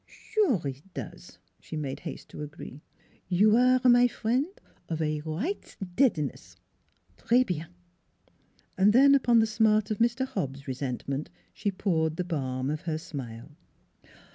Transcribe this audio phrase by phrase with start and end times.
[0.29, 2.81] "Sure it does," she made haste to agree,
[3.29, 4.45] "you aire, my frien',
[4.89, 6.55] of a right deadness;
[7.17, 10.25] tres bien!" 274 NEIGHBORS Then upon the smart of Mr.
[10.25, 13.51] Hobbs' resent ment she poured the balm of her smile.